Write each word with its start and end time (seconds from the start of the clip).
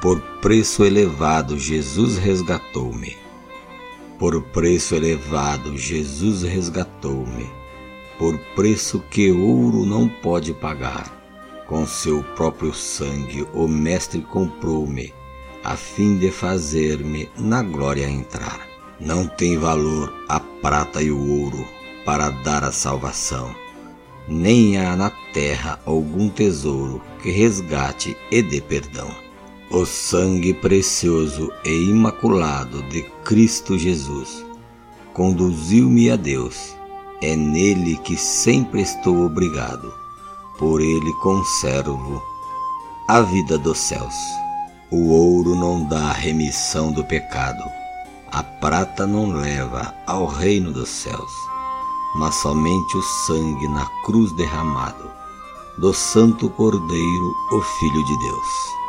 Por 0.00 0.20
preço 0.40 0.84
elevado, 0.84 1.58
Jesus 1.58 2.18
resgatou-me. 2.18 3.16
Por 4.18 4.42
preço 4.42 4.94
elevado, 4.94 5.76
Jesus 5.76 6.42
resgatou-me. 6.42 7.50
Por 8.18 8.38
preço 8.54 9.00
que 9.10 9.30
ouro 9.30 9.86
não 9.86 10.08
pode 10.08 10.52
pagar. 10.52 11.12
Com 11.66 11.86
seu 11.86 12.22
próprio 12.34 12.72
sangue, 12.72 13.46
o 13.52 13.66
Mestre 13.66 14.20
comprou-me, 14.20 15.12
a 15.64 15.76
fim 15.76 16.16
de 16.18 16.30
fazer-me 16.30 17.28
na 17.36 17.62
glória 17.62 18.08
entrar. 18.08 18.66
Não 19.00 19.26
tem 19.26 19.58
valor 19.58 20.12
a 20.28 20.38
prata 20.38 21.02
e 21.02 21.10
o 21.10 21.42
ouro 21.42 21.66
para 22.04 22.30
dar 22.30 22.62
a 22.62 22.70
salvação, 22.70 23.52
nem 24.28 24.78
há 24.78 24.94
na 24.94 25.10
terra 25.32 25.80
algum 25.84 26.28
tesouro 26.28 27.02
que 27.20 27.30
resgate 27.30 28.16
e 28.30 28.40
dê 28.40 28.60
perdão. 28.60 29.25
O 29.68 29.84
sangue 29.84 30.54
precioso 30.54 31.50
e 31.64 31.90
imaculado 31.90 32.84
de 32.84 33.02
Cristo 33.24 33.76
Jesus 33.76 34.46
conduziu-me 35.12 36.08
a 36.08 36.14
Deus. 36.14 36.76
É 37.20 37.34
nele 37.34 37.96
que 37.96 38.16
sempre 38.16 38.82
estou 38.82 39.26
obrigado 39.26 39.92
por 40.56 40.80
ele 40.80 41.12
conservo 41.14 42.22
a 43.08 43.20
vida 43.22 43.58
dos 43.58 43.78
céus. 43.78 44.14
O 44.92 45.08
ouro 45.08 45.56
não 45.56 45.84
dá 45.88 46.12
remissão 46.12 46.92
do 46.92 47.04
pecado, 47.04 47.64
a 48.30 48.44
prata 48.44 49.04
não 49.04 49.32
leva 49.32 49.92
ao 50.06 50.26
reino 50.26 50.72
dos 50.72 50.88
céus, 50.90 51.32
mas 52.14 52.36
somente 52.36 52.96
o 52.96 53.02
sangue 53.02 53.66
na 53.68 53.84
cruz 54.04 54.30
derramado 54.36 55.10
do 55.78 55.92
Santo 55.92 56.48
Cordeiro, 56.50 57.34
o 57.50 57.60
Filho 57.60 58.04
de 58.04 58.18
Deus. 58.20 58.85